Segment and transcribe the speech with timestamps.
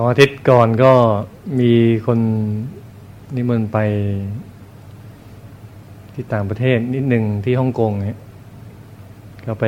[0.00, 0.92] องอาทิตย์ก่อนก็
[1.60, 1.72] มี
[2.06, 2.18] คน
[3.36, 3.78] นิมนต์ไป
[6.14, 8.18] ที่ต่างประเทศนิดหนึ่งที่ฮ่องกงเนี่ย
[9.46, 9.64] ก็ไป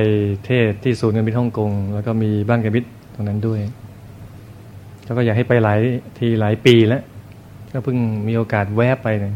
[0.46, 3.60] เทศที่ศูนย์การบินฮ่องกงแล้วก็มีบ้านการบินตรงนั้นด้วย
[5.04, 5.78] แล้วก็อยากให้ไปหลาย
[6.18, 7.02] ทีหลายปีแล้ว
[7.72, 9.34] ก็เพิ่งมีโอกาสแวบไปเลย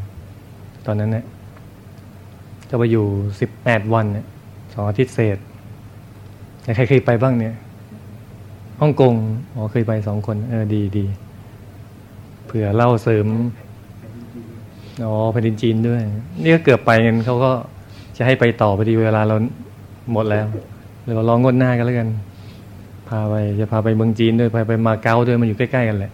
[0.87, 1.25] ตอนนั้นเนี่ย
[2.71, 3.07] ก็ไปอยู่
[3.41, 4.27] สิบแปดวันเนี่ย
[4.75, 5.39] สองอาทิตย์เศษ
[6.77, 7.55] ใครเคยไปบ้างเนี่ย
[8.81, 9.15] ฮ่องกง
[9.55, 11.05] อ๋อเคยไปสองคน เออดีดี
[12.47, 13.27] เผื่อเล่าเสริม
[15.05, 16.01] อ๋อแผ่นดินจีนด้วย
[16.43, 17.51] นี่ก็เกือบไปกันเขาก็
[18.17, 19.37] จะให้ไปต่อพอดีเวลาเรา
[20.13, 20.47] หมดแล้ว
[21.03, 22.09] เลยว่าลองงดหน้ากันแล้วกัน
[23.09, 26.13] พาไปจะพาไปเมืองจีนด้วยพาไปมาเก๊าด้วยมันอยู่ใกล้ๆกันแหละ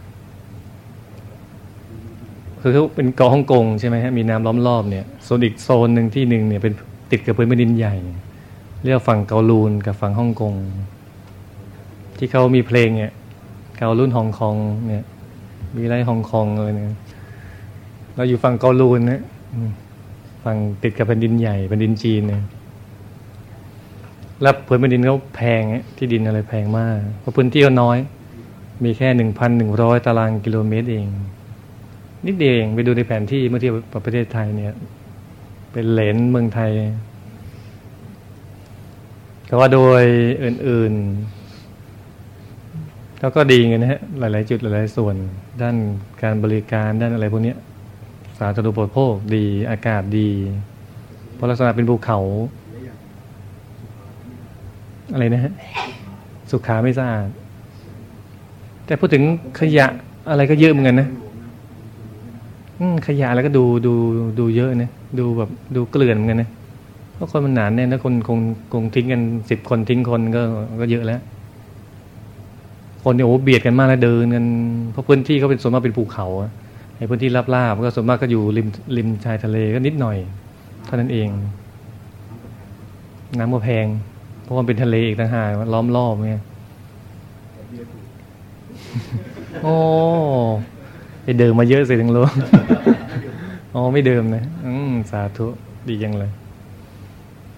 [2.60, 6.72] คือเขาเป็นเกาะฮ่องกงใช่ไหมฮะมีน้ำล้อมรอบเนี่ยโซนอีกโซนหนึ่งที่หนึ่งเนี่ยเป็น
[7.10, 7.94] ติดกับพื้นแผ่นดินใหญ่
[8.84, 10.54] เรียกฝั่งเกาลูนกับฝั่งฮ่องกง
[12.22, 13.12] ที่เขามีเพลงเนี่ย
[13.76, 14.56] เกาลูนฮ่องกง
[14.88, 15.04] เนี่ย
[15.76, 16.88] มีไรฮ่องกงอะไรเนี่ย
[18.16, 19.22] เราอยู่ฝั่งเกาลูนนะ
[20.44, 22.42] ฝั่งติดกับแผ่นดินใหญ่แผ่นดินจีนเนี่ย
[24.42, 25.62] แล้วพื้นแผ่นดินเขาแพง
[25.96, 27.98] ที่ดินอะไรแพงมากเพราะพื้นที่เขาน้อย
[28.84, 31.06] มีแค่หนึ่งพันหนึ่งร้อยตารางกิโลเมตรเอง
[32.26, 34.74] นิดเดียวเองไปดูในแผนที่เมื่อเทียบกับประเทศไทยเนี่ย
[35.72, 36.70] เป็นเหรนเมืองไทย
[39.46, 40.02] แต่ว่าโดย
[40.44, 41.39] อื่น ๆ
[43.20, 45.16] เขาก็ดีไงนะฮะหลาย ๆ จุดหลาย ๆ ส่วน
[45.62, 45.76] ด้าน
[46.22, 47.54] การบริการด้านอะไรพวกนี้
[48.38, 50.28] สาธารณูปโภคดีอากาศดี
[51.34, 52.18] เพราะลักษณะเป็นภูเขา
[55.12, 55.52] อะไรนะฮะ
[56.50, 57.28] สุขาไม่สะอาด
[58.86, 59.22] แต่พูดถึง
[59.60, 59.86] ขยะ
[60.30, 61.08] อะไรก็เยอะเหมือนกันนะ
[63.06, 63.94] ขยะอะไรก็ดูดู
[64.38, 66.50] ดูเยอะนะดูแบบดูเกลื่อนเหมือนกันนะ
[67.14, 68.38] เพราะคนมันหนานแน่นะคนคง
[68.72, 70.42] คงทิ้งกันสิบคนทิ้งคนก็
[70.82, 71.20] ก็เยอะแล้ว
[73.04, 74.46] คนเนี่ยโอ้เบียดกันมากแล้วเดินกัน
[74.92, 76.26] เพราะพื้นที่เขาเป็นส่วนมากเป็นภูเขา
[76.96, 80.16] ไอ้พื้นที่ราบๆก็ส่วนมากก็อยู่ริมริมชายทะเลก็นิดหน่อย
[80.86, 81.28] เท่านั้นเอง
[83.38, 83.86] น้ำก็แพง
[84.42, 86.34] เพราะมันเป็นทะเลอีกต่างหากล้อมรอบไง
[89.62, 89.74] โอ้
[91.22, 92.24] ไปเดิมมาเยอะสิถึงรู้
[93.74, 95.46] อ๋อไม่เดิมนะอืมสาธุ
[95.88, 96.30] ดียังเลย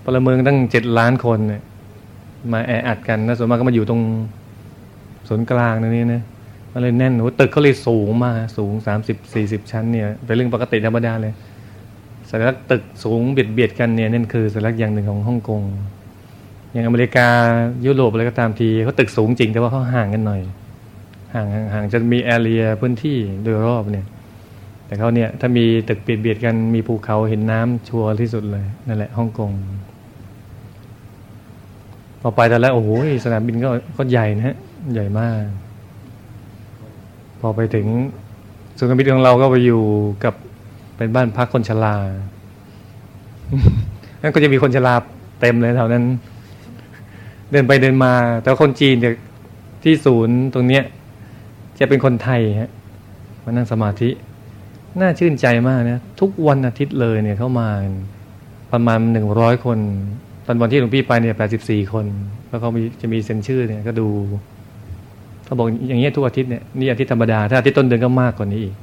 [0.05, 1.63] พลเมืองตั้งเจ็ดล้านคนเนี่ย
[2.53, 4.01] มาแออัดกันนะส่วนมากก็มาอยู่ตรง
[5.29, 6.23] ศูนย์กลางนั่นี่นะ
[6.73, 11.33] มันเลยแน่นโอ้ตึกเขาเลยสูงมากสูงสามสิบสี่สิบชั้นเนี่ยเป็นเรื่องปกติธรรมดาเลย
[12.31, 15.63] สัญลักษณ์ตึกสูงเบียดเบียดกันเนี่ยนั่นคือสัญลักษณ์อย่างหนึ่งของฮ่องกง
[16.73, 17.29] อย่างอเมริกา
[17.87, 20.41] ยุโรปอะไรก็ตามทีเขาตึกสูงจริงแต่ว่าเขาห่างกันหน่อย
[21.35, 24.07] ห่างห่างจะมีแอเรียพื้นที่โดยรอบเนี่ย
[24.87, 29.51] แต่เขาเนี่ยถ้ามีตึกเบียดเบียดกันมีภูเขาเห็นน้ำชัวร์ที่สุดเลยนั่นแหละฮ่องกง
[32.21, 32.89] พอไปแต่แล้วโอ้โห
[33.25, 34.57] สนามบินก็ก็ใหญ่นะฮะ
[34.93, 35.43] ใหญ่มาก
[37.41, 37.87] พอไปถึง
[38.79, 39.83] สุนการบินของเราก็ไปอยู่
[40.25, 40.35] กับ
[40.97, 41.97] เป็นบ้านพักคนชรา
[44.23, 44.95] นั่นก็จะมีคนชรา
[45.41, 46.05] เต็มเลยแถวนั้น
[47.51, 48.13] เดินไปเดินมา
[48.43, 49.15] แต่คนจีนเนี่ย
[49.83, 50.85] ที่ศูนย์ตรงเนี้ย
[51.79, 52.71] จะเป็นคนไทยฮะ
[53.45, 54.11] มานั่งสมาธิ
[55.01, 57.69] น่าชื่นใจมากนะทุกวันอาทิตย์เลยเนี่ยเข้ามา
[58.73, 59.79] ประมาณหนึ่งร้อยคน
[60.47, 62.07] ตอนวันที่หลวงพี่ไปเนี่ยแปดสิบสี่คน
[62.49, 64.09] แล้วเขามีจะมีเซ็นชื่อเนี่ยก็ดู
[65.45, 68.75] เขาบอกอย่างเงี้ยทุกอาทิตย์เนี่ยนี่อาทิตย์ธรรมดาถ้าอาทิตย์ต้นเดือนก็มากกว่านี้อีก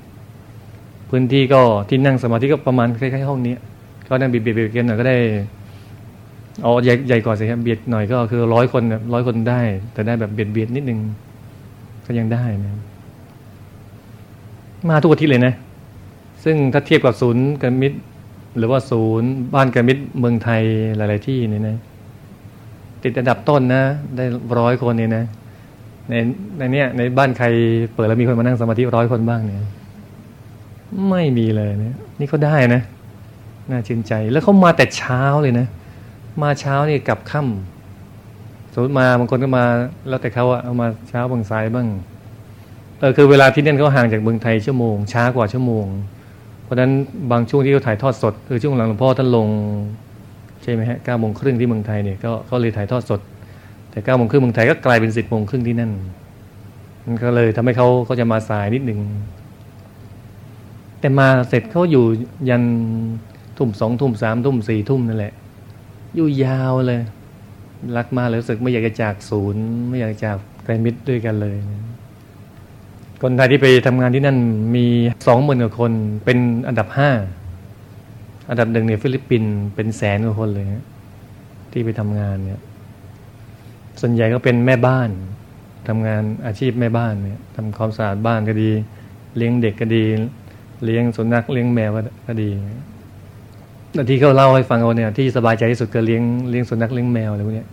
[1.09, 3.56] พื้นที่ก็ที่นั่งสมาธิก็ประมาณคล้ายๆห้องนี้
[4.08, 5.18] ก็นั่งเบียดเบียดกันหน่อยก็ได้
[6.66, 8.84] อ๋อใหญ่ใหญ่กว่าสิครับเบียดหน่อยก็คือร้อยคน
[9.14, 9.62] ร้อยคนได้
[9.94, 11.00] แต่ได้แบบเบียดเบียดนิดนึง
[12.06, 12.72] ก็ยังได้นะ
[14.90, 15.53] มาทุกอาทิตย์เลยนะ
[16.44, 17.98] ซึ่งถ้าเทียบกับศูนย์การมิตร
[18.58, 20.62] หรือว่าศูนย์บ้านการมิตรเมืองไทย
[20.98, 21.78] หลาย ๆ ที่นี่นะ
[23.03, 23.84] ติดอันดับต้นนะ
[24.16, 24.25] ได้
[24.59, 25.25] ร้อยคนนี่นะ
[26.09, 26.14] ใน
[26.58, 27.46] ในเนี้ยในบ้านใคร
[27.94, 29.59] เปิดแล้วมีคนมานั่งสมาธิร้อยคนบ้างเนี่ย
[31.09, 32.81] ไม่มีเลยเนี่ย นี่เขาได้นะ
[33.70, 35.68] น่าชื่นใจ แล้วเขามาแต่เช้าเลยนะ
[36.42, 39.66] มาเช้านี่กลับค่ำสมมติมาบางคนก็มา
[40.09, 41.88] แล้วแต่เขาอะเอามาเช้าบางสายบ้าง
[43.00, 45.86] เออคือเวลาที่เนั่นเขาห่างจากเมืองไทยชั่วโมง ช้ากว่าชั่วโมง
[46.63, 46.92] เพราะฉะนั้น
[47.31, 49.48] บางช่วงที่เขาถ่ายทอดสด คือช่วงหลังหลวงพ่อท่านลง
[50.63, 53.19] ใช่ไหมฮะเก้าโมงครึ่งที่เมืองไทยเนี่ยก็ก็เลยถ่ายทอดสด
[54.00, 55.92] แต่เก้าโมงครึ่งเมืองไทยก็กลายเป็นสิบโมงครึ่งที่นั่น
[57.06, 59.00] มันก็เลยทำให้เขาเขาจะมาสายนิดหนึ่ง
[61.00, 62.06] แต่มาเสร็จเขาอยู่
[62.50, 62.63] ยัน
[63.57, 65.34] ทุ่มสองทุ่มสามทุ่มสี่ทุ่มนั่นแหละ
[66.16, 67.01] อยู่ยาวเลย
[67.96, 71.81] รักมาเลยรู้สึกไม่อยากจะจากศูนย์ ไม่อยากจากไกลมิตรด้วยกันเลยนะ
[73.22, 74.38] คนไทยที่ไปทำงานที่นั่น
[74.75, 74.86] มี
[75.28, 75.92] สองหมื่นกว่าคน
[76.25, 76.38] เป็น
[76.68, 77.12] อันดับห้า
[78.50, 80.66] อันดับหนึ่งเนี่ยฟิลิปปินส์เป็นแสนกว่าคนเลย
[81.72, 82.62] ที่ไปทำงานเนี่ย
[84.01, 85.10] ส่วนใหญ่ก็เป็นแม่บ้าน
[85.88, 88.69] ทำงานอาชีพแม่บ้านเนี่ยทำความสะอาดบ้านก็ดี
[89.38, 90.04] เลี้ยงเด็กก็ดี
[90.86, 91.92] เลี้ยงสุนัขเลี้ยงแมว
[92.28, 92.50] ก็ดี
[93.94, 97.66] แต่ที่เขาเล่าให้ฟังเอาเนี่ยที่สบายใจที่สุดก็เลี้ยงเลี้ยงสุนัขเลี้ยงแมวอะไรพวกนี้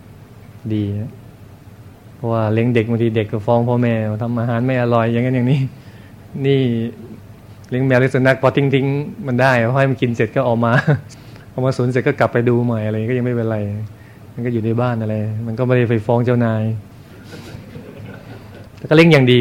[0.73, 1.11] ดีนะ
[2.15, 5.59] เพราะว่าเลี้ยงเด็กบางทีเด็กก็ฟ้องพ่อแม่ทำอาหารไม่อร่อยอย่างนั้นอย่างนี้
[6.45, 6.61] นี่
[7.69, 8.85] เลี้ยงแมวเลี้ยงสุนัขพอทิ้งทิ้ง
[9.27, 10.73] มันได้พอให้มันกินเสร็จก็ออกมา
[11.53, 13.57] ออกมาสนเสร็จก็กลับไปดูใหม่อะไรก็ยังไม่เป็นไร
[14.37, 15.15] มันก็อยู่ในบ้านอะไร
[15.47, 16.63] มันก็ไม่ได้ไปฟ้องเจ้านาย
[18.77, 19.39] แต่ก็เลี้ยงอย่างดี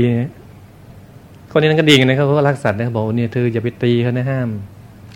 [1.51, 4.49] คนนี้นั่นก็ดีกันนะครับเพราะว่ารักสัตว์นะบอกเนี่ยเธออย่าไปตีเขานะห้าม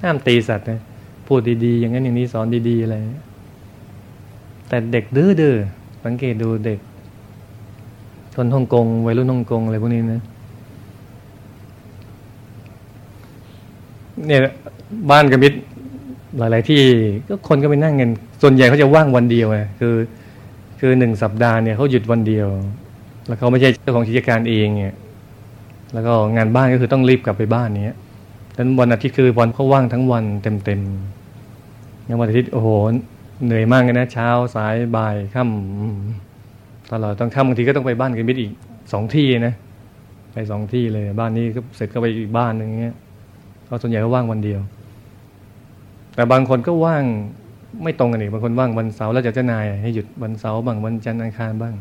[0.02, 0.78] ห้ามตีสัตว์นะ
[1.26, 2.96] พูดดีๆอย่างนั้นอย่างนี้สอนดีๆอะไร
[4.68, 6.78] แต่เด็กดื้อๆสังเกตดูเด็ก
[8.36, 10.22] คนฮ่องกงวัยรุ่นฮ่องกงอะไรพวกนี้นะ
[14.26, 14.40] เนี่ย
[15.10, 15.52] บ้านกระมิด
[16.38, 16.82] หลาย ๆ ที่
[17.28, 18.10] ก็คนก็ไปนั่งกัน
[18.42, 19.94] ส่วนใหญ่เขาจะว่างวันเดียวไงคือ
[20.80, 22.48] คือหนึ่งสัปดาห์เนี่ยเขาหยุดวันเดียว
[23.26, 24.96] แล้วเขาไม่ใช่เจ้าของกิจการเองเนี่ย
[25.94, 27.96] แล้วก็งานบ้านก็คือต้องรีบกลับไปบ้านเนี้ย
[28.56, 32.68] ดังนั้นวันอาทิตย์คือวันเขาว่างทั้งวันเต็มๆยังวันอาทิตย์โอ้โห
[33.44, 38.52] เหนื่อยมากเลยนะเช้าสายบ่ายค่ำตลอดต้องค่ำบางทีก็ต้องไปบ้านกันมิดอีก
[38.92, 39.54] สองที่นะ
[40.32, 42.96] ไปสองที่เลย บ้านนี้ก็เสร็จก็ไปอีกบ้านหนึ่งเงี้ย
[43.68, 44.60] ก็ส่วนใหญ่ก็ว่างวันเดียว
[46.14, 47.04] แต่บางคนก็ว่าง
[47.82, 51.74] ไม่ตรงกันอีกบางคนว่างวันเสาร์แล้วจะเจ้านายให้หยุดวันเสาร์บ้างวันจันทร์อังคารบ้าง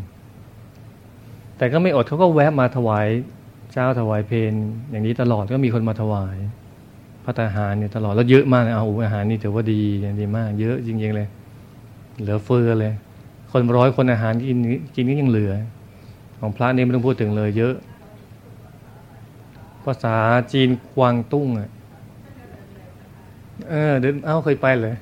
[1.57, 3.07] แต่ก็ไม่อดเขาก็แวะมาถวาย
[3.73, 4.53] เจ้าถวายเพล
[4.91, 6.37] อย่างนี้ตลอดก็มีคนมาถวาย
[7.23, 9.81] พระทหารเนี่ยตลอดแล้วเยอะมากเอาอาหารนี่ถือว่าดี
[10.19, 11.27] ดีมาก เยอะจริงๆเลย
[12.21, 12.93] เหลือเฟือเลย
[13.51, 14.57] คนร้อยคนอาหารกิน
[14.95, 15.53] กินก็ยังเหลือ
[16.39, 17.75] ของพระนี่ไม่ต้องพูดถึงเลย เยอะ
[19.85, 20.15] ภาษา
[20.51, 21.69] จีนกวางตุ้งอะ
[23.67, 24.95] เออเดินเอ้าเคยไปเลย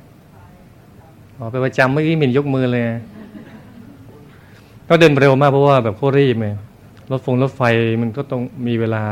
[1.37, 2.83] อ๋อไปประจำเมื่อกี้มินยกมือเลย
[4.89, 6.53] ก็เดินเร็วมากเพราะว่าแบบโครีบเลย
[7.11, 7.61] รถฟงรถไฟ
[8.01, 9.03] มันก็ต้องมีเวลา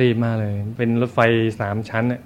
[0.00, 1.18] รีบมากเลย เป็นรถไฟ
[1.60, 2.20] สามชั้นเนี่ย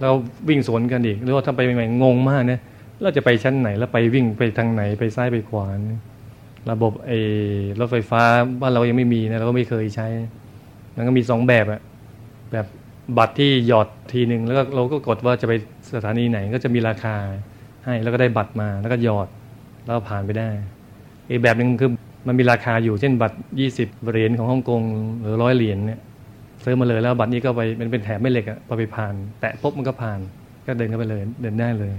[0.00, 0.10] เรา
[0.48, 2.60] วิ่งสวนกันอีกหรือว่าถ้าไปใหม่ๆงงมากเนี่ย
[3.02, 5.68] เราจะไปชั้นไหน แล้วไปวิ่งไปทางไหนไปซ้ายไปขวา
[6.70, 7.18] ระบบไอ้
[7.80, 8.22] รถไฟฟ้า
[8.60, 10.06] บ้านเรายังไม่มีนะเราก็ไม่เคยใช้
[10.96, 11.80] มันก็มีสองแบบอะ
[12.52, 12.66] แบบ
[13.18, 15.52] บัตรที่หยอดทีหนึ่งแล้วก็เราก็กดว่าจะไป
[15.94, 17.16] สถานีไหนก็จะมีราคา
[17.84, 19.28] ให้แล้วก็ได้บัตรมาแล้วก็หยอด
[19.84, 20.48] แล้วผ่านไปได้
[21.30, 21.90] อีกแบบหนึ่งคือ
[22.26, 24.82] มันมีราคาอยู่เช่นบัตรยี่สิบเหรียญของฮ่องกง
[25.20, 26.00] หรือร้อยเหรียญเนี่ย
[26.64, 30.18] ซื้อมาเลยแล้วบัตรนี้ก็ไปมันเป็นแถบไม่เหล็กอะพอไปผ่าน แตะปุ๊บมันก็ผ่าน
[30.66, 31.92] ก็เดินเข้าไปเลยเดินได้เลย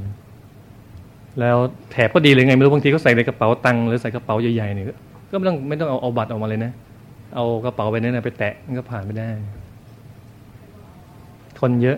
[1.39, 1.57] แล้ว
[1.91, 4.85] แถบก็ดีเลยไงไม่รู้บางทีก็ใส่ในกระเป๋าตังค์หรือใส่กระเป๋าใหญ่ๆเนี่ย
[5.31, 6.71] ก็ไม่ต้องไม่ต้องเอาเอาบัตรออกมาเลยนะ
[7.35, 9.29] เอากระเป๋าไปเนี่ยไปแตะมันก็ผ่านไปได้
[11.61, 11.97] คนเยอะ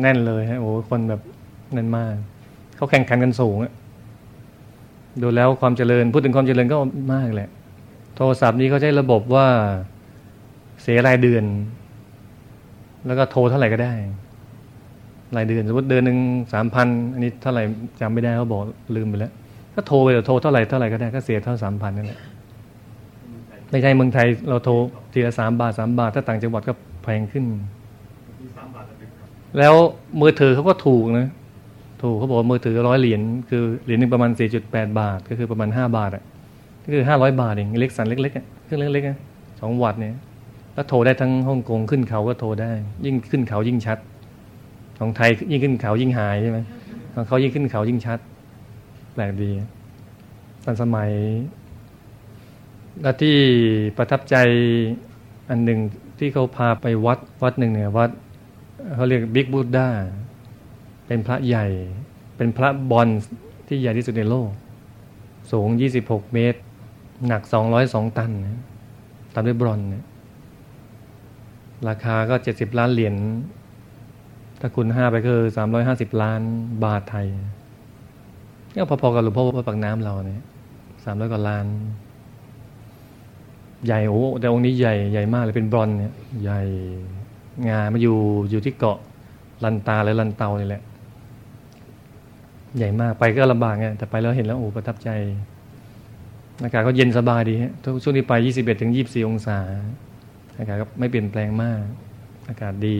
[0.00, 1.20] แน่นเลยฮะโอ้คนแบบ
[1.72, 2.14] แน่นมาก
[2.76, 3.72] เขาแข่งขันกันสูงอะ
[5.22, 6.76] ดูแล้วความเจริญ พูดถึงความเจริญก็
[7.12, 7.50] มากแหละ
[8.16, 9.46] โทรศัพท์นี้เขาใช้ระบบว่า
[10.82, 11.44] เสียรายเดือน
[13.06, 13.94] แล้วก็โทรเท่าไหร่ก็ได้
[15.36, 16.18] รายเดือนสมมติเดือนหนึ่ง
[16.52, 17.62] สามพันอันนี้เท่าไหร่
[18.00, 18.62] จำไม่ได้เขาบอก
[18.96, 19.32] ลืมไปแล้ว
[19.74, 22.20] ก็โทรไปโทรเท่าไหร่เท่าไหร่ก็ได้ก็เสียเท่าสามพันนั่นแหละ
[23.70, 24.72] ไม่ใช่เมืองไทยเราโทร
[25.12, 27.44] ทีละสามบาทสามบาท ถ้าต่างจังหวัดก็ แพงขึ้น
[29.58, 29.74] แล้ว
[30.20, 31.28] มือถือเขาก็ถูกนะ
[32.02, 36.24] ถูกเขาบอกมือถือร้อยเหรียญคือเหรียญหนึ่งประมาณสี่จุดแปดบาท ก็คือประมาณห้าบาทอะ
[36.84, 40.16] ก็คือห้าร้อยบาทเองเล็กสันเล็กๆเครื่องเล็กๆสองวัตต์เนี่ย
[40.74, 42.70] แล้วโทรได้ทั้งฮ่องกงขึ้นเขาก็โทรได้
[43.04, 43.98] ยิ่งขึ้นเขายิ่งชัด
[44.98, 46.58] ของไทยยิ่งขึ้นเขายิ่งหายใช่ไหม
[47.14, 48.18] ของเขายิ่งขึ้นเขายิ่งชัด
[49.14, 49.50] แปลกดี
[50.64, 51.10] ตอนสมัย
[53.02, 53.36] และที่
[53.96, 54.36] ประทับใจ
[55.50, 55.78] อันหนึ่ง
[56.24, 58.10] ที่เขาพาไปวัดวัดหนึ่งเนี่ยวัด
[58.94, 59.88] เขาเรียกบิ๊กบูดา
[61.06, 61.66] เป็นพระใหญ่
[62.36, 63.08] เป็นพระบอล
[63.68, 64.48] ที่ใหญ่ที่สุดในโลก
[65.52, 65.68] สูง
[66.00, 66.60] 26 เมตร
[67.26, 67.42] หนัก
[67.80, 68.30] 202 ตัน
[69.34, 70.04] ตามด้วยบรอนเนี่ย
[71.88, 73.14] ราคาก็ 70 ล้านเหรียญ
[74.60, 75.40] ถ้าคุณห้าไปคือ
[75.82, 76.40] 350 ล้าน
[76.84, 77.26] บาทไทย
[78.74, 80.44] ก็พอๆกับหลวงพ่อพระปักน้ำเราเนี่ย
[81.04, 81.66] สามร้อยกว่าล้าน
[83.86, 86.60] ใหญ่โอ้แต่องค์นี้ใหญ่ใหญ่มากเลยเป็นบรอนเนี่ยใหญ่
[87.68, 88.16] งามาอยู่
[88.50, 88.98] อยู่ที่เกาะ
[89.64, 90.82] ลันตาหรือลันเตานี่แหละ
[92.78, 95.08] ใหญ่มากไปก็ลำบากไงแต่ไปแล้วเห็นแล้วโอ้ประทับใจ
[96.62, 97.72] อากาศก็เย็นสบายดีฮะ
[98.02, 99.58] ช่วงนี้ไปยี่สิบเอ็ดถึงยี่สี่องศา
[100.58, 101.82] อากาศก็ไม่เปลี่ยนแปลงมาก
[102.48, 102.98] อากาศดี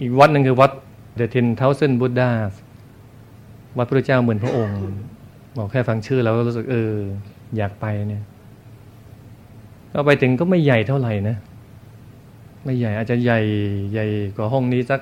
[0.00, 0.70] อีกวัดหนึ่งคือวัด
[1.16, 2.30] เดอะเทนเทาเซนบุตดา
[3.78, 4.78] วัดพระเจ้าเหมือนพระองค์
[5.56, 6.92] บอกแค่ฟังชื่อแล้วก็รู้สึกเออ
[7.56, 8.22] อยากไปเนี่ย
[9.92, 11.36] ก็ไปถึงก็ไม่ใหญ่เท่าไหร่นะ
[12.64, 13.40] ไม่ใหญ่อาจจะใหญ่
[13.92, 14.06] ใหญ่
[14.36, 15.00] กว่าห้องนี้สัก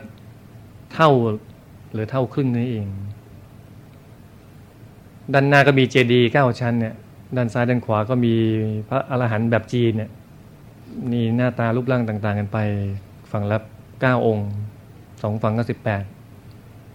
[0.95, 1.11] เท่า
[1.93, 2.87] หรือเท่าครึ่งนี้เอง
[5.33, 6.95] ด้านหน้าก็มีเจดีย์เก้าชั้นเนี่ย
[7.37, 8.35] ด้านซ้ายด้านขวาก็มี
[8.89, 10.11] พระอรหันต์แบบจีนเนี่ย
[11.13, 12.59] มีหน้าตารูปร่างต่าง ๆ กันไป
[13.31, 13.59] ฝั่งละ
[14.01, 14.49] เก้าองค์
[15.23, 16.03] สองฝั่งก็สิบแปด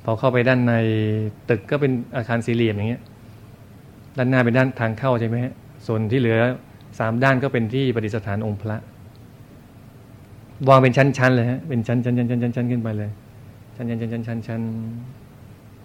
[0.03, 0.73] พอเข้าไปด้านใน
[1.49, 3.03] ตึกก็เป็นอาคารสี่เหลี่ยมอย่างเงี้ย
[4.17, 5.53] ด้านหน้าเป็นด้านทางเข้าใช่ไหมฮะ
[5.87, 6.37] ส่วนที่เหลือ
[6.97, 8.77] สามด้านก็เป็นที่ประดิษฐานองค์พระ
[10.67, 13.09] วางเป็นชั้นๆเลยฮะเป็นชั้นชั้นชั้นชั้นชั้นขึ้นไปเลย
[13.75, 14.61] ชั้นชั้นชั้นชั้นชั้นชั้น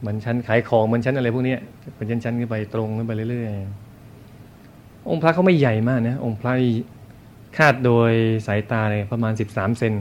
[0.01, 1.55] เหมือนชั้นขายของเหมือนชั้นอะไรพวกนี้
[1.97, 6.53] เป็นชั้นชั้นขึ้นไปตรงขึ้นไปเรื่อยๆองค์พระเขาไม่ใหญ่มากนะองค์พระ
[7.57, 8.13] คาดโดย
[8.47, 9.95] สายตาเลยประมาณสิบสามเซน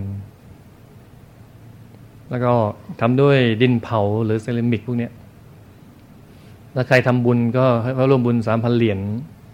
[2.29, 2.53] แล้วก็
[3.01, 5.09] ทำด้วยดินเผาหรือเซรามิกพวกนี้
[6.73, 8.99] แล้วใครทำบุญก็เขาร่วมบุญสามพันเหรียญ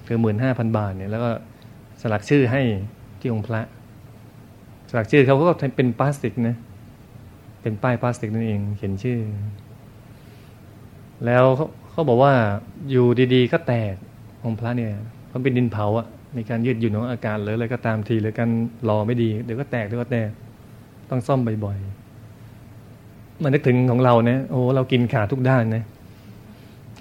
[0.07, 1.29] คือหมื่นห้าพันบาทเนี่ยแล้วก็
[2.01, 2.61] สลักชื่อให้
[3.19, 3.61] ที่องค์พระ
[4.89, 6.55] สลักชื่อเขาก็เป็นพลาสติกนะ
[7.61, 9.19] เป็นป้ายพลาสติกนั่นเองเขียนชื่อ
[11.25, 12.33] แล้วเขาเขาบอกว่า
[12.89, 13.95] อยู่ดีๆ ก็แตก
[14.45, 14.91] องค์พระเนี่ย
[15.33, 16.07] มันเป็นดินเผาอะ
[16.37, 18.49] มีการยืดหยุ่นของอากาศหรืออะไรก็ตามทีหรือการ
[18.89, 20.29] รอไม่ดีเดี๋ยวก็แตกเดี๋ยวก็แตก
[21.09, 25.83] ต้องซ่อมบ่อยๆมันนึกถึงของเราเนี่ยโอ้เรากินขาทุกด้านนะ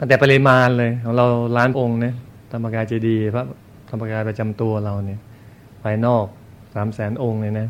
[0.08, 2.14] แต่ปริมาณเลยของเราล้านองค์เนี่ย
[2.54, 3.44] ธรรมกายเจดีย์พระ
[3.90, 5.20] ธรรมกายประจำตัวเราเนี่ย
[5.82, 6.26] ภายนอก
[6.74, 7.68] สามแสนองค์เลยนะ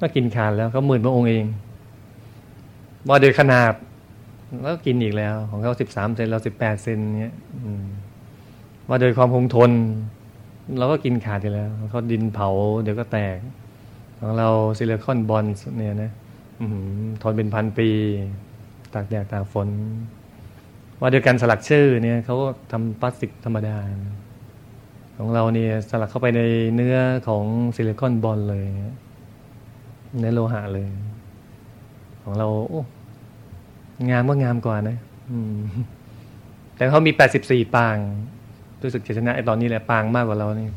[0.00, 1.44] ก็กินขาดแล้วก็หมื่นพระองค์เอง
[3.08, 3.72] ว่าโดยขนาด
[4.62, 7.34] แล้วกินอีกแล้ว ของเขาสิบสามเซนเราสิบแปดเซนเนี่ย
[8.88, 9.70] ว่าโดยความคงทน
[10.78, 12.48] เราก็กินขาดอยู่แล้วเขาดินเผา
[12.82, 13.36] เดี๋ยวก็แตก
[14.20, 14.48] ของเรา
[14.78, 15.44] ซิลิคอนบอล
[15.76, 16.12] เนี่ยนะ
[17.22, 17.88] ทนเป็นพันปี
[18.94, 19.68] ตากแดดตากฝน
[21.00, 23.76] ว่าโดยการสลักชื่อเนี่ยเขาก็ทำพลาสติกธรรมดา
[25.18, 26.42] ของเราเนี่ยสลักเข้าไปใน
[26.74, 26.96] เนื้อ
[27.28, 27.44] ของ
[27.76, 28.64] ซิลิคอนบอลเลย
[30.18, 30.88] เนื้อโลหะเลย
[32.22, 32.82] ของเราโอ้
[34.10, 34.96] งามก็งามกว่านะ
[36.76, 37.96] แต่เขามีแปดสิบสี่ปาง
[38.82, 40.68] รู้สึกจะชนะไอตอนนี้แหละปางมากกว่าเรานี่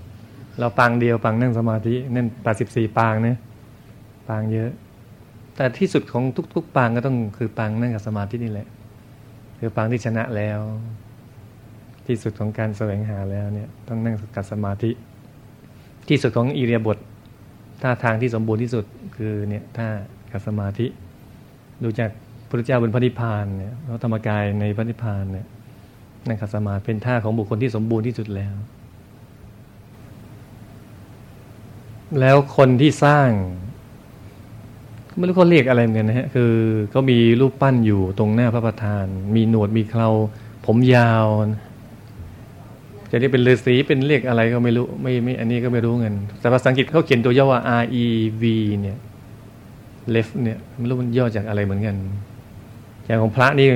[0.60, 3.38] เราปางเดียวปางนั่งสมาธินั่นแปดสิบสี่ปางเนี่ย
[4.30, 4.72] ปางเยอะ
[5.56, 6.24] แต่ที่สุดของ
[6.56, 8.68] ทุก ๆ ปางก็ต้องคือปางนั่งกับสมาธินี่แหละ
[9.64, 10.60] คือปางที่ชนะแล้ว
[12.08, 14.92] ที่สุดของการแสวงหาแล้วเนี่ยต้องนั่งกัดสมาธิ
[16.10, 16.98] ที่สุดของอิเรียบท
[17.82, 18.86] ท่าทางที่สมบูรณ์ที่สุด
[19.18, 19.88] คือเนี่ยท่า
[20.32, 20.86] กัดสมาธิ
[21.84, 22.10] ดูจาก
[22.50, 25.48] พระเจ้าบนพระนิพพานเนี่ยพระธรรมกายในพระนิพพานเนี่ย
[26.28, 28.56] นั่งขัดสมาธิเป็นท่าของบุคคลที่สมบูรณ์ที่สุดแล้ว
[32.20, 33.30] แล้วคนที่สร้าง
[35.18, 36.52] ไม่รู้เขาเรียกอะไรเหมือนกันนะฮะคือ
[36.92, 40.10] เขามีรูปปั้นอยู่ตรงหน้าพระประธาน มีหนวดมีเครา
[40.66, 41.26] ผมยาว
[43.12, 48.06] จะได้เป็นฤาษีเป็นเรียกอะไรก็ไม่รู้ไม่ไม่อันนี้ก็ไม่รู้เงินแต่ภาษาอังกฤษเขาเขียนตัวย่อว่า R E
[48.42, 48.44] V
[48.82, 48.98] เนี่ย
[50.14, 51.96] left เนี่ยไม่รู้มันย่อจากอะไรเหมือนกัน
[53.06, 53.70] อย่างของพระนี่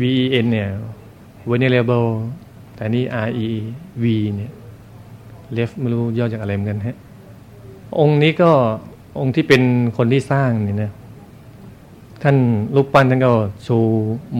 [0.00, 0.68] V E N เนี่ย
[1.50, 2.08] venerable
[2.76, 3.46] แต่นี่ R E
[4.02, 4.04] V
[4.36, 4.52] เนี่ย
[5.56, 6.96] left ไม่รู้ย่อจากอะไรเหมือนกันฮะ
[7.98, 8.50] องค์นี้ก็
[9.20, 9.62] องค์ที่เป็น
[9.96, 10.92] คนที่สร้างนี่นะ
[12.22, 12.36] ท่าน
[12.74, 13.32] รูปปั้นท่านก็
[13.66, 13.78] ชู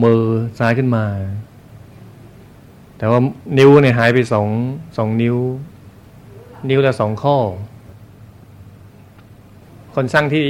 [0.03, 0.21] มือ
[0.59, 1.05] ซ้ายขึ้นมา
[2.97, 3.19] แต่ว่า
[3.57, 4.47] นิ้วเนี่ยหายไปสอง
[4.97, 5.37] สองนิ้ว
[6.69, 7.37] นิ้วละสองข้อ
[9.95, 10.43] คนสร้างที่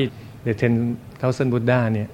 [0.43, 0.73] เดเทน
[1.17, 2.09] เทาเซนบุตดาเนี่ย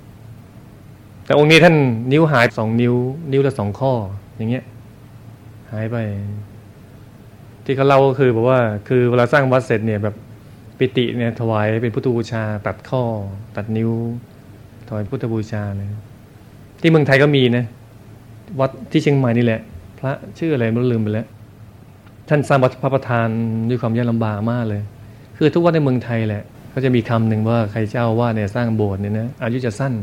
[1.26, 1.76] แต่องค์นี้ท่าน
[2.12, 2.94] นิ้วหายสองนิ้ว
[3.32, 3.94] นิ้วละสองข้อ
[4.36, 4.66] อย่างเงี้ย
[5.72, 5.98] หายไป
[7.66, 10.16] ที่เขาเล่าก็คือบอกว่า คือเวลาสร้างวัดเสร็จเนี่ยแบบ
[10.84, 13.04] ปิติเนี่ยถวายเป็นพุทธบูชา ตัดข้อ
[13.56, 13.92] ตัดนิ้ว
[14.88, 15.88] ถวายพุทธบูชาเลย
[16.82, 17.66] ที่เมืองไทยก็มีนะ
[18.60, 19.62] วัดที่เชียงใหม่นี่แหละ
[20.00, 21.28] พระชื่ออะไรไม่ลืมไปแล้ว
[22.30, 23.28] ท่านสร้างวัดพระประธาน
[23.70, 24.82] ด้วยความยากลำบากมากเลย
[25.38, 29.94] คือทุกวัดในเมืองไทยแหละเขาจะมีคำหนึ่งว่าใครเจ้าว่าเนี่ยสร้างโบสถ์เนี่ยนะอายุจะสั้น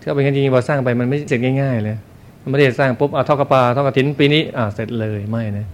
[0.00, 1.96] ถ้าเป็นจริงๆพอสร้างไปมันไม่เสร็จง่ายๆเลย
[2.42, 5.66] มันไม่ได้สร้างปุ๊บเอาท่อกระปาท่อกระถินปีนี้อ่าเสร็จเลยไม่นะ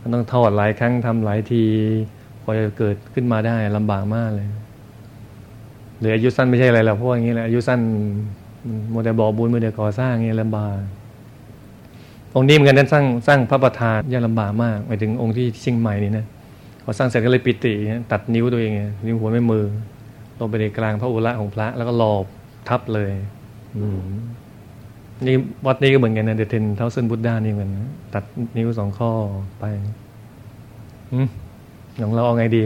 [0.00, 1.64] มันต้องทอดหลายครั้งทำหลายที
[2.50, 4.48] พอจะเกิดขึ้นมาได้ลำบากมากเลย
[5.98, 7.80] หรืออายุสั้นไม่ใช่อะไรหรอกเพราะอย่างนี้แหละอายุสั้น
[8.90, 10.76] โมเดลบอกบุญโมเดลก่อสร้างเงี้ยลำบาก
[12.34, 16.24] องค์นี้เหมือนกันนั้นสร้างสร้างพระประธานยากลำบากมากหมายถึงองค์ที่เชียงใหม่นี่นะ
[16.84, 17.72] พอสร้างเสร็จก็เลยปิติ
[18.12, 18.72] ตัดนิ้วตัวเอง
[19.06, 19.64] นิ้วหัวไม่มือ
[20.38, 22.24] ลงไปในกลางพระอุระของพระ แล้วก็หลอบ
[22.68, 23.12] ทับเลย
[23.76, 23.84] อื
[25.26, 25.36] นี่
[25.66, 27.70] วัดนี้ก็เหมือนกันนะเดเทนเท้าเส้นบุตด้านี่เหมือน
[28.14, 28.24] ตัด
[28.56, 29.10] นิ้วสองข้อ
[29.60, 29.64] ไป
[31.12, 31.28] อืม
[32.02, 32.64] ของเราเอาไงดี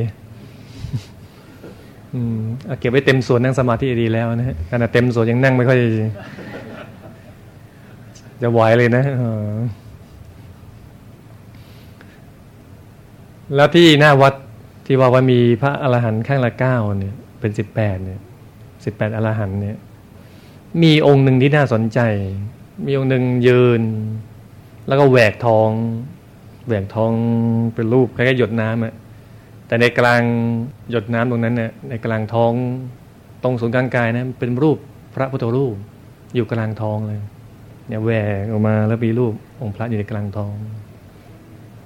[2.14, 5.78] อืมเอาเก็บไว้เต็มส่วนนั่งสมาธิดีแล้วนะฮะขณะเต็มส่วนยังนั่งไม่ค่อย
[8.42, 9.04] จะไหวเลยนะ
[13.54, 14.34] แล้วที่หน้าวัด
[14.86, 18.20] ที่ว่าว่ามีพระอรหันต์ข้างละเก้าเนี่ย เป็นสิบแปดเนี่ย
[18.84, 19.76] สิบแปดอรหันต์เนี่ย
[20.82, 22.00] มีองค์หนึ่งที่น่าสนใจ
[22.86, 23.82] มีองค์หนึ่งยืน
[24.86, 25.70] แล้วก็แหวกทอง
[26.66, 27.12] แหวกทอง
[27.74, 28.94] เป็นรูปคล้ายๆหยดน้ำอะ
[29.72, 30.22] แต่ในกลาง
[30.90, 32.52] หยดน้ำตรงนั้นเนี่ยในกลางท้อง
[33.42, 34.78] ตรงศูนย์กลางกายนะเป็นรูป
[35.14, 35.74] พระพุทธรูป
[36.34, 37.20] อยู่กลางท้องเลย
[37.88, 38.10] เนี่ยแหว
[38.42, 40.52] กออกมาแล้วมีรูปองค์พระอยู่ในกลางท้อง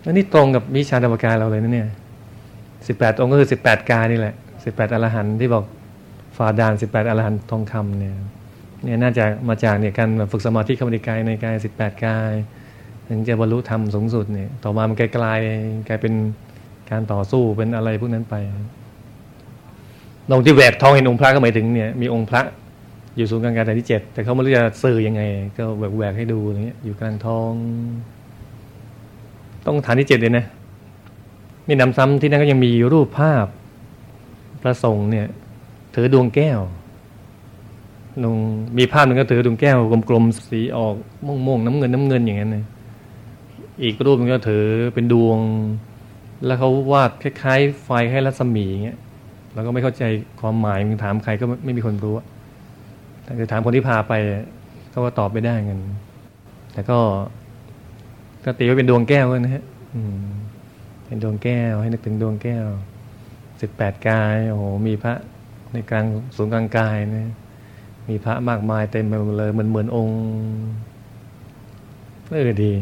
[0.02, 1.88] แล้วนี่ตรงกับวิชาธรรมกายเราเลยนะเนี่ย
[2.86, 5.64] สิบแปดองค์ก็คือสิบแปดกายนี่แหละสิบแปดอรหันต์ที่บอก
[6.36, 8.14] ฝ่าดานสิบแปดอรหันต์ทองคำเนี่ย
[8.84, 12.32] เนี่ยน่าจะมาจากเนี่ยการฝึกสมาธิเข้าในกายในกายสิบแปดกาย
[13.08, 15.20] ถึงจะบรรลุธรรมสูงสุดเนี่ยต่อมามันกลายก
[15.90, 16.14] ลายเป็น
[16.90, 18.34] การต่อสู้เป็นอะไรพวกนั้นไป
[20.30, 22.42] ตรงที่แหวกทองเห็นองค์พระก็หมายถึงเนี่ยมีองค์พระ
[23.16, 25.22] อยู่ศูนย์กลางกายฐานที่เจ็ดแต่เขาไม่รู้จะสื่อยังไง
[25.58, 27.52] ก็แหวกแหวกให้ดูอย่างเงี้ย อยู่กลางทอง
[29.66, 30.44] ต้องฐานที่เจ็ดเลยนะ
[31.68, 33.46] มีนำซ้ำที่นั่นก็ยังมีรูปภาพ
[34.62, 35.26] พระสงฆ์เนี่ย
[35.94, 36.60] ถือดวงแก้ว
[38.24, 38.36] ลง
[38.78, 39.76] มีภาพหนึ่งก็ถือดวงแก้ว
[40.08, 40.94] กลมๆสีออก
[41.26, 42.64] ม่วงๆน้ำเงินน้ำเงินอย่างนั้นเลย
[43.82, 44.64] อีกรูปมันก็ถือ
[44.94, 45.38] เป็นดวง
[46.44, 48.98] แล้วเขาวาดคล้ายๆ ไฟให้รัศมีอย่างเงี้ย
[49.54, 50.02] เราก็ไม่เข้าใจ
[50.40, 52.14] ความหมายมึงถามใครก็ไม่มีคนรู้
[53.24, 54.12] แต่ถามคนที่พาไป
[54.90, 55.80] เขาก็ตอบไม่ได้เงิน
[56.72, 56.98] แต่ก็
[58.44, 59.64] ก็ตีว่าเป็นดวงแก้วนะฮะ
[61.06, 62.66] เป็นดวงแก้ว ให้นึกถึงดวงแก้ว
[63.60, 65.14] สิบแปดกาย โอ้โห มีพระ
[65.72, 67.32] ในกลางศูนย์กลางกายนะ
[68.08, 70.18] มีพระมากมายเต็มไปหมดเลยเหมือนเหมือนองค์
[72.30, 72.72] เออดี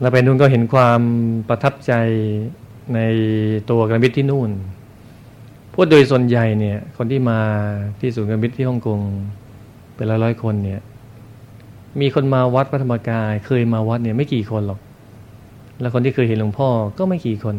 [0.00, 1.00] เราไปนู่นก็เห็นความ
[1.48, 1.92] ประทับใจ
[2.94, 3.00] ใน
[3.70, 4.50] ตัวกระมิดที่นู่น
[5.74, 7.38] พูดโดยส่วนใหญ่เนี่ย คนที่มา
[8.00, 9.00] ที่ศูนย์กระมิดที่ฮ่องกง
[9.94, 10.80] เป็นร้อยร้อยคนเนี่ย
[12.00, 14.80] มีคนมาวัดพระธรรมกาย เคยมาวัดเนี่ยไม่กี่คนหรอก
[15.80, 17.56] แล้วคนที่เคยเห็นหลวงพ่อก็ไม่กี่คน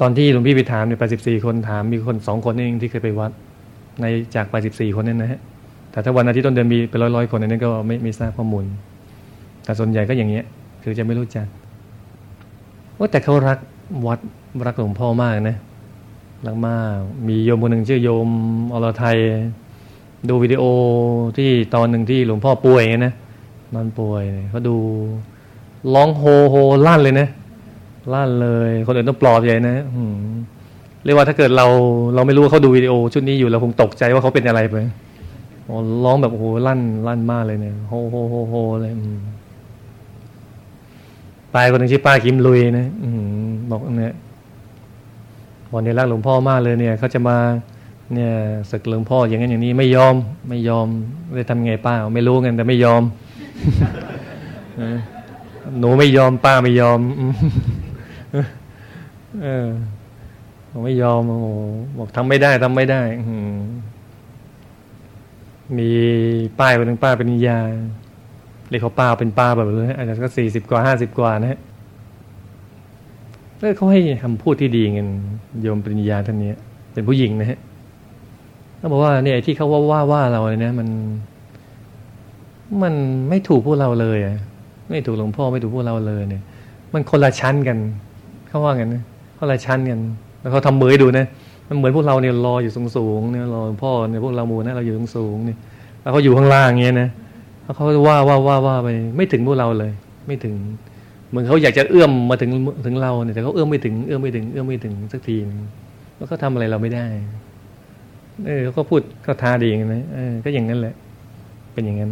[0.00, 3.30] ตอนที่หลวงพี่ไปถามเนี่ยแปดสิบสี่คนถามมีคนสองคนเองที่เคยไปวัด
[4.00, 5.40] ในจากแปดสิบสี่คนนั่นนะฮะ
[5.92, 8.64] แต่ถ้าวันอาทิตย์ต้นเดือนมีเป็นร้อยร้อยคนนั้นก็ไม่ไม่ทราบข้อมูล
[9.64, 10.44] แต่ส่วนใหญ่ก็อย่างเงี้ย
[10.82, 11.46] คือจะไม่รู้จัก
[12.98, 13.58] ว่าแต่เขารัก
[14.06, 14.18] วัด
[14.66, 15.56] รักหลวงพ่อมากนะ
[16.46, 16.96] รักมาก
[17.28, 18.28] มีโยมคนหนึ่งชื่อโยม
[18.72, 19.18] อรไทย
[20.28, 20.62] ดูวิดีโอ
[21.36, 23.14] ที่ตอนหนึ่งที่หลวงพ่อป่วยนะ
[23.74, 24.76] นอนป่วยเขาดู
[25.94, 26.54] ร้องโฮโฮ
[26.86, 27.28] ลั่นเลยนะ
[28.12, 29.76] ลั่นเลย คนอื่นต้องปลอบใหญ่นะ
[31.04, 31.66] เรียกว่าถ้าเกิดเรา
[32.14, 34.76] เราไม่รู้ว่าเขาดูวิดีโอ ชุดนี้อยู่เราคงตกใจว่าเขาเป็นอะไรไป
[36.04, 38.92] ร้องแบบโอ้โหลั่นลั่นมากเลยเนี่ยโฮโฮโฮโฮเลย
[41.54, 43.08] ปายคนหนึ่งชื่อป้าคิมลุยนะอื
[43.70, 44.14] บอกเนี่ย
[45.74, 47.38] วันนี้รักหลวงพ่อมากเลยเนี่ยเขาจะมา
[48.14, 48.32] เนี่ย
[48.70, 50.14] ศึกหลวงพ่ออย่างนั้นอย่างนี้ไม่ยอม
[50.48, 50.86] ไม่ยอม
[51.32, 53.02] เลยทำไงป้าไม่รู้กันแต่ไม่ยอม
[55.78, 57.00] หนูไม่ยอมป้าไม่ยอม
[59.42, 59.68] เออ
[60.84, 61.38] ไม่ยอมโอ้
[61.98, 63.02] บอกทำไม่ได้ทำไม่ได้
[65.78, 65.90] มี
[66.60, 67.60] ป้ายคนหนึ่งป้าเป็นยา
[68.72, 71.60] เรียกเขาป้าเป็นป้าแบบเลยอาจจะก็สี่สิบกว่าห้าสิบกว่านะฮะ
[73.58, 75.08] แล้วเขาให้คำพูดที่ดีเงิน
[75.62, 76.52] โยมปริญญาท่านนี้
[76.92, 77.58] เป็นผู้หญิงนะฮะ
[78.78, 80.88] เขาบอกว่าเนี่ยที่เขาว่าว่าว่าเราเลยนะมัน
[82.82, 82.94] มัน
[83.28, 84.36] ไม่ถูกพวกเราเลยอะ
[84.90, 86.42] ไม่ถูกหลวงพ่อไม่ถูกพวกเราเลยเนี่ย
[86.92, 87.78] มันคนละชั้นกัน
[88.48, 89.02] เขาว่ากันนะ
[89.38, 89.98] คนละชั้นกัน
[90.40, 91.26] แล้วเขาทำมือให้ดูนะ
[91.68, 95.58] มันเหมือนพวกเราเนี่ยรออยู่สูงๆเนี่ยรอพ่อเนี่ยพวกเรามูนะเราอยู่สูงๆเนี่ย
[96.00, 97.08] แล้วเขาอยู่ข้างล่างเงี้ยนะ
[97.74, 99.92] เขาว่าว่าว่าว่าไปไม่ถึงพวกเราเลย
[100.26, 100.54] ไม่ถึง
[101.28, 102.50] เหมือนเขาอยากจะเอื้อมมาถึง
[102.86, 105.36] ถึงเราเนี่ยแต่เขาเอื้อมไม่ถึงเอื้อมไม่ถึงเอื้อมไม่ถึงสักที
[106.16, 107.06] แล้วเขาทาอะไรเราไม่ได้
[108.46, 110.94] เออเขาพูดก็ทาดีอย่างนั้นเออก็อย่างนั้นแหละ
[111.72, 112.10] เป็นอย่างนั้น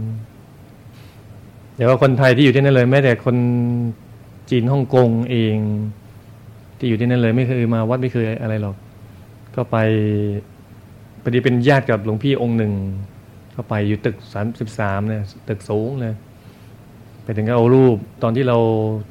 [1.75, 3.37] เดี๋ยวว่าคนไทยที่อยู่ที่นั่นเลยแม้แต่คน
[4.51, 5.57] จีนฮ่องกงเอง
[6.79, 8.77] ที่อยู่ที่นั่นเลยไม่เคยมาวัดไม่เคยอะไรหรอก
[9.55, 9.77] ก็ไป
[11.23, 12.73] พอดีเป็นญาติกับหลวงพี่องค์หนึ่ง
[13.61, 16.15] เข้าไปอยู่ตึกสามสิบสามเนี่ยตึกสูงเลย
[17.23, 18.59] ไปถึงก็เอารูปตอนที่เรา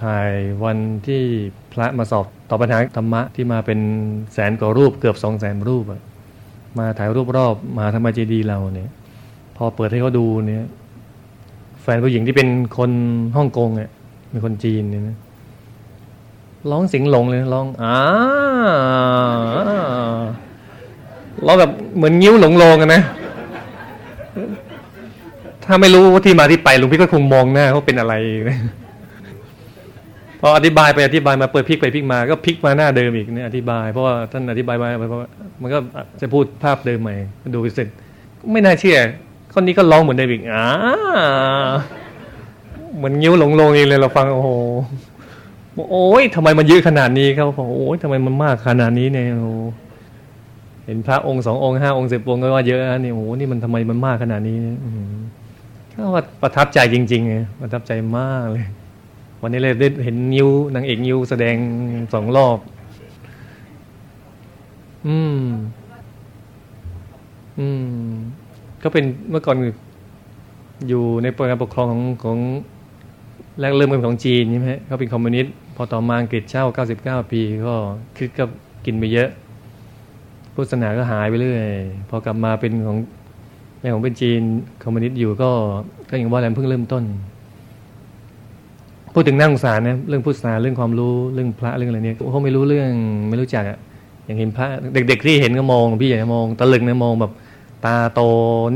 [0.05, 0.29] ถ่าย
[0.63, 1.21] วันที่
[1.73, 3.79] พระมาสอบตอบปัญหาธรรมะที่มาเป็น
[4.33, 6.01] แสนกว่ารูปเกือบสองแสนรูปอะ
[6.77, 8.91] มาถ่ายรูปรอบมาธรรมเจดีเราเนี่ย
[9.55, 10.65] พอเปิดให้เขาดูเนี่ย
[11.81, 12.91] แฟนผู้หญิงที่เป็นคน
[13.37, 13.89] ฮ่องกงเนี่ย
[14.31, 15.17] เป็นคนจีนเนี่ยนะ
[16.71, 17.95] ร้องเสียงหลงเลยร้องอ่า
[21.45, 23.03] ร้องแบบเหมือนงิ้วหลงโลงกันนะ
[25.71, 28.13] ถ้าไม่รู้ว่าที่มาที่ไปลุงพี่ก็คงมองหน้าเขาเป็นอะไร
[30.41, 35.21] พออธิบายไปอธิบายมาเปิดพลิกไปพลิกมาก็พลิกมาหน้าเดิมอีกเนี่ยอธิบายเพราะว่าท่านอธิบายมาเพราะ
[35.61, 35.77] มันก็
[36.21, 37.15] จะพูดภาพเดิมใหม่
[37.55, 37.87] ดูเสร็จ
[38.51, 38.97] ไม่น่าเชื่อ
[39.53, 40.65] คนนี้ก็ร้องเหมือนเดิมอีกอ่า
[42.95, 44.49] เหมือนนิ้วหลงลงเองเลยเราฟังโอ้โห
[45.91, 49.53] โอ้ยทำไมมันเยอะขนาดนี้เขาบอกโอ้ยทำไมมันมากขนาดนี้เนี่ยโอ้
[50.85, 54.71] เห็นพระองค์สององค์ห้าองค์สิบองค์ก็ว่าเยอะนะนี่โอ้นี่มันทำไมมันมากขนาดนี้ก็
[56.13, 58.65] ว่าประทับใจจริงๆไงประทับใจมากเลย
[59.41, 61.55] วันนี้เลยได้เห็นนิวนางเอกนิวแสดง
[62.13, 62.57] สองรอบ
[65.07, 65.43] อืม
[67.59, 68.11] อืม
[68.83, 69.57] ก็เป็นเมื่อก่อน
[70.87, 72.37] อยู่ในการปกครองของของ
[73.59, 76.65] แรกเริ่มเป็นของจีนใช่ไหมเขาเป็นคอมมิวนิสต์พอต่อมาอังกฤษเช่า
[76.99, 77.73] 99 ปี ก็
[78.17, 78.45] คิดก็
[78.85, 79.29] กินไปเยอะ
[80.53, 81.65] พุทธศาสนาก็หายไปเรื่อย
[82.09, 82.97] พอกลับมาเป็นของ
[83.79, 84.41] ในของเป็นจีน
[84.83, 85.49] คอมมิวนิสต์อยู่ก็
[86.09, 87.03] ก็อย่างว่าแหลมเพิ่งเริ่มต้น
[89.13, 92.91] พูดถึงนั่งสารนะเรื่องพุทธศาสนาเรื่องความรู้เรื่องพระเรื่องอะไรเนี่ยเขาไม่รู้เรื่อง
[93.29, 93.77] ไม่รู้จักอะ
[94.25, 97.31] อย่างเห็นพระเด็ก ๆ ที่เห็นก็มองพี่อย่มองตะลึงนะมองแบบ
[97.85, 98.21] ตาโต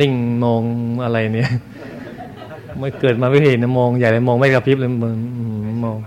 [0.02, 0.14] นิ่ง
[0.46, 0.62] มอง
[1.04, 1.50] อะไรเนี่ย
[2.80, 5.16] ไม่เกิดมาไม่เห็นนะมองใหญ่เลยมองไม่กระพริบเลยมอง
[5.86, 5.98] มอง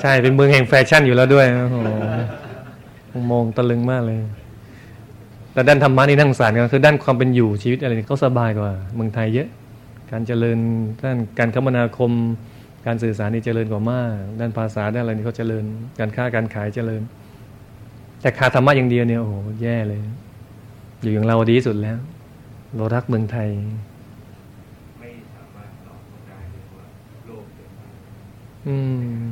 [0.00, 1.78] ใช่เป็นเมืองแห่งแฟชั่นอยู่แล้วด้วยโอ้
[3.12, 4.18] โหมองตะลึงมากเลย
[5.52, 9.48] แต่ด้านธรรมะนี่นั่งสารกันคือด้านความเป็นอยู่ชีวิตอะไรนี่เขาสบายกว่าเมืองไทยเยอะ
[10.10, 10.58] การเจริญ
[11.04, 12.12] ด้านการคมนาคม
[12.86, 15.64] การสื่อสารนี่เจริญกว่ามาก ด้านภาษาด้านอะไรนี่เขาเจริญ
[15.98, 17.02] การค้าการขายเจริญ
[18.20, 20.00] แต่ขาธรรมะอย่างเดียวเนี่ยโอ้โหแย่เลย
[21.02, 21.98] อยู่อย่างเราดีที่สุดแล้ว
[22.76, 23.48] เรารักเมืองไทย
[28.66, 29.30] อืม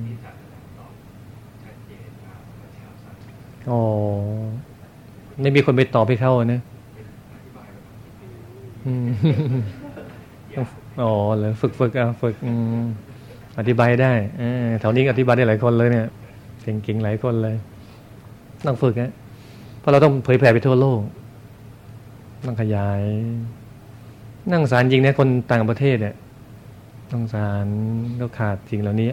[3.70, 3.82] อ๋อ
[5.42, 6.60] ไม่มีคนไปตอบให้เข้านะ
[11.02, 12.34] อ๋อเลยฝึกฝึกอะฝึก
[13.58, 14.12] อธิบายได้
[14.80, 16.06] แถวนี้อธิบายได้หลายคนเลยเนี่ย
[16.62, 17.56] เก่งๆหลายคนเลย
[18.66, 19.12] ต้องฝึกนะ
[19.80, 21.00] เพราะเราต้องเผยแผ่ไปทั่วโลก
[22.46, 23.02] ต้องขยาย
[24.52, 26.14] นั่งสารจริงเนี่ยคนต่างประเทศเนี่ย
[27.12, 27.66] สงสาร
[28.20, 29.10] ก็ขาดสิ่งเหล่านี้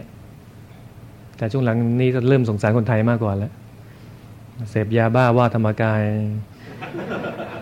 [1.36, 3.52] แต่ช่วงหลังนี้ก็เริ่มสงสารคนไทยมากกว่าแล้ว
[4.70, 6.02] เสพยาบ้าว่าธรรมกาย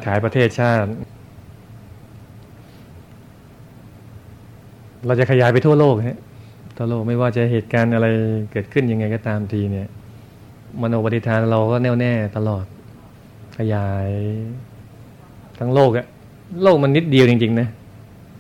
[0.05, 0.89] ขายประเทศชาติ
[5.07, 6.19] เราจะขยายไปทั่วโลกฮะ
[6.77, 8.07] ทั่วโลกไม่ว่าจะเหตุการณ์อะไร
[8.53, 9.89] เกิดขึ้นยังไงก็ตามทีเนี่ย
[10.81, 12.65] มโนปฏิทานเราก็แน่วแน่ตลอด
[13.59, 14.09] ขยาย
[15.59, 16.07] ทั้งโลกอะ
[16.63, 17.69] โลกมันนิดเดียวจริงๆนะ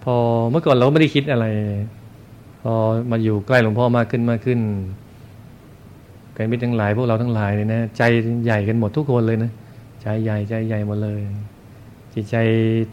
[0.04, 0.14] พอ
[0.50, 1.46] เมื่อก่อนเราไม่ได้คิดอะไร
[2.62, 2.74] พอ
[3.10, 4.60] มาอยู่ใกล้หลวงพ่อมากขึ้นมากขึ้น
[6.37, 8.03] กันมิตรทั้งหลายพวกเราทั้งหลายเนี่ยนะใจ
[8.44, 9.51] ใหญ่กันหมดทุกคนเลยนะ
[10.03, 11.20] ใจใหญ่ใจใหญ่หมดเลย
[12.14, 12.37] จิตใจ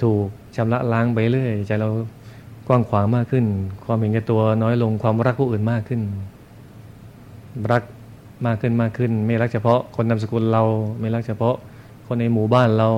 [0.03, 0.25] ถูก
[0.55, 1.89] ชำระล้างไปเรื่อยใจเรา
[2.67, 3.45] กว้างขวางมากขึ้น
[3.85, 6.01] ความเห็นแก่ตัวน้อยลงความรักผู้อื่นมากขึ้น
[7.71, 7.83] รัก
[8.45, 10.63] มากขึ้นมากขึ้น ไม่รักเฉพาะคนนามสกุลเรา
[10.99, 11.55] ไม่รักเฉพาะ
[12.07, 12.89] คนในหมู่บ้านเรา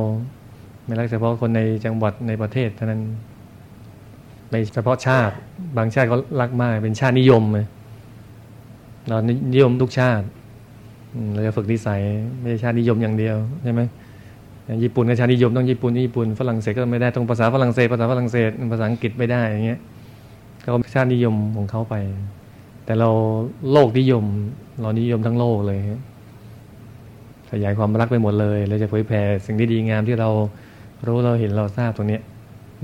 [0.86, 3.02] ไม่รักเฉพาะคนในจังหวัดในประเทศเท่านั้น
[4.52, 5.36] ในเฉพาะชาติ
[5.78, 7.66] บางชาติเขารักมากเป็นชาตินิยมเลย
[9.08, 9.18] เรา
[9.54, 10.26] นิยมทุกชาติ
[11.34, 12.02] เราจะฝึกนิสัย
[12.40, 13.82] ไม่ใช่ชาตินิยมอย่างเดียวใช่ไหม
[14.84, 19.80] ญี่ปุ่นก็ชาตินิยมต้องญี่ปุ่นญี่ปุ่นฝรั่งเศสก็ไม่ได้ต้องภาษาฝรั่งเศสภาษาฝรั่งเศสภาษาอังกฤษไม่ได้อย่างเงี้ย
[20.64, 21.96] ก็ชาตินิยมของเขาไป
[22.86, 23.10] แต่เรา
[23.72, 24.26] โลกนิยม
[24.82, 25.80] เรานิยมทั้งโลกเลย
[27.52, 30.30] ขยายความรักไปหมดเลยเราจะเผยแผ่สิ่งที่ดีงามที่เรา
[31.08, 32.20] รู้เราเห็นเราทราบตรงนี้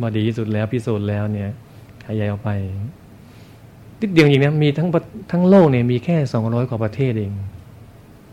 [0.02, 1.50] มาดีที่สุดแล้วพิสูจน์แล้วเนี่ย
[2.08, 2.50] ขยายออกไป
[4.02, 4.88] นิดเดียวจริงนะมีทั้ง
[5.32, 7.32] ทั้งโลกเนี่ยมีแค่สองร้อยกว่าประเทศเอง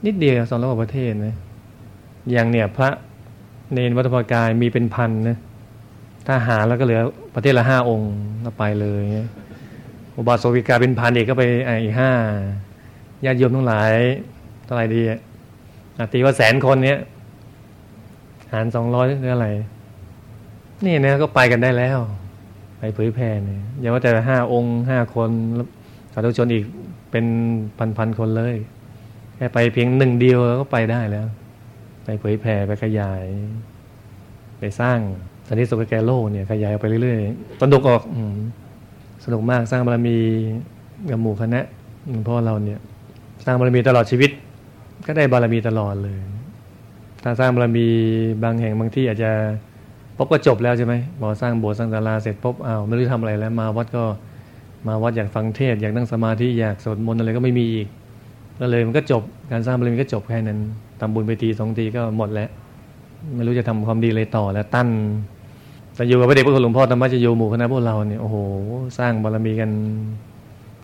[0.07, 1.37] นิดเดียวสองร้อยกว่าประเทศนะ
[2.31, 2.89] อย่างเนี่ยพระ
[3.73, 5.37] เนรวัตพกายมีเป็นพันนะ
[6.27, 7.01] ถ้าหาแล้วก็เหลือ
[7.35, 8.13] ประเทศละห้าองค์
[8.45, 9.03] ก็ไปเลย
[10.17, 11.43] อุบาสกวิกาเป็นพันเอกก็ไป
[11.83, 12.11] อีกห้า
[13.25, 13.93] ญาติโยมทั้งหลาย
[14.65, 15.19] เท่าไหร่ดีอะ
[16.13, 16.99] ตีว่าแสนคนเนี้ย
[18.53, 19.49] หารสองร้อยหรืออะไร
[20.85, 21.99] นี่นะก็ไปกันได้แล้ว
[22.79, 25.31] ไปเผยแผ่เนี่ยอย่าว่าแต่ห้าองค์ห้าคน
[26.13, 26.65] สาธุชนอีก
[27.11, 27.27] เป็น
[27.99, 28.57] พันๆคนเลย
[29.37, 31.27] แค่ไปเพียงหนึ่งเดียวก็ไปได้แล้ว
[32.05, 33.25] ไปเผยแผ่ไปขยาย
[34.59, 34.99] ไปสร้าง
[35.49, 38.03] สันติสุขแก่โลกเนี่ยขยายไปเรื่อยๆสนุกออก
[39.25, 40.17] สนุกมากสร้างบารมี
[41.11, 41.61] กับหมู่คณะ
[42.11, 42.81] หลวงพ่อเราเนี่ย
[43.45, 44.31] สร้างบารมีตลอดชีวิต
[45.07, 46.19] ก็ได้บารมีตลอดเลย
[47.23, 47.87] ถ้าสร้างบารมี
[48.43, 49.33] บางแห่งบางที่อาจจะ
[50.17, 54.05] พบก็จบแล้วใช่ไหมบอสร้างโบสถ์สร้างศาลาเสร็จปุ๊บอ้าวไม่รู้ทำอะไรแล้ว มาวัดก็
[54.89, 57.89] มาวัดอยากฟังเทศอยากนั่งสมาธิอยากสวดมนต์อะไรก็ไม่มีอีก
[58.61, 60.59] ก็เลยมันก็จบการสร้างบารมีก็จบแค่นั้น
[61.01, 62.49] ทำบุญไปทีสองทีก็หมดแล้ว
[63.35, 64.89] ไม่รู้จะทำความดีเลยต่อแล้วตั้น
[65.95, 68.37] แต่อยู่กับพระเดชพระคุณหลวงพ่อธรรมะจะโยหมู่คณะพวกเราเนี่ยโอ้โห
[68.99, 69.71] สร้างบารมีกัน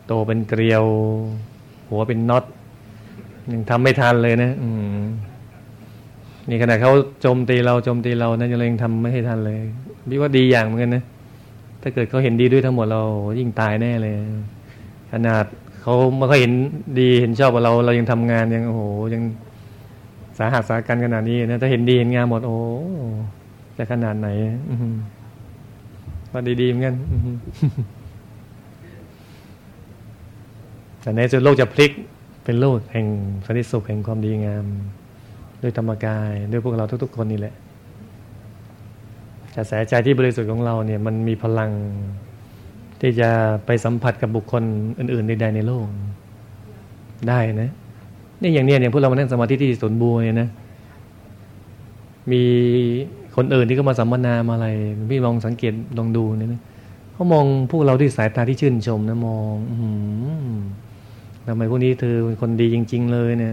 [0.06, 0.84] โตเป็นเกลียว
[1.88, 2.44] หัวเป็นน็อต
[3.52, 4.96] ยังทำไม่ทันเลยนะ อืม
[6.48, 9.60] นี่ขณะเขาโจมตีเราโจมตีเรานั่นยังทำไม่ให้ทันเลย
[10.10, 11.04] พี่ว่าดีอย่างเหมือนกันนะ
[11.82, 13.02] ถ้าเกิดเขาเห็นดีด้วยทั้งหมดเรา
[13.38, 14.14] ยิ่งตายแน่เลย
[15.12, 15.44] ขนาด
[15.80, 16.52] เขาเมื่อเขาเห็น
[17.00, 18.82] ดีเห็นชอบกับเราเรายังทำงานยังโอ้โห
[19.14, 19.22] ยัง
[20.38, 22.58] สาหัสสาการขนาดนี้นะถ้าเห็นดีเห็นงามหมดโอ้
[23.76, 24.28] จะขนาดไหน
[26.32, 26.94] ว่าดีๆเหมือนกัน
[31.00, 31.92] แต่ในสุดโลกจะพลิก
[32.44, 33.06] เป็นโลกแห่ง
[33.46, 34.66] สันติสุขแห่งความดีงาม
[35.62, 37.54] ด้วยธรรมกาย ด้วยพวกเราทุก ๆ คนนี่แหละ
[39.56, 41.70] กระแสใจที่บริสุทธิ์ของเราเนี่ยมันมีพลัง
[43.00, 43.30] ที่จะ
[43.66, 44.62] ไปสัมผัสกับบุคคล
[44.98, 45.86] อื่นๆใดๆในโลก
[47.28, 47.70] ได้นะ
[48.42, 50.48] นี่อย่างเนี้ยอย่างพวกเรามานั่งสมาธิที่สวนบัวเนี่ยนะ
[52.32, 52.42] มี
[53.36, 54.66] คนอื่นที่เขามาสัมมนามาอะไร
[55.10, 56.60] พี่ลองสังเกตลองดูเนี่ยนะ
[57.12, 59.76] เขามองพวกเราด้วยสายตาที่ชื่นชมนะมอง อื
[61.46, 63.52] ทำไมพวกนี้เธอเป็นคนดีจริง ๆ เลยเนี่ย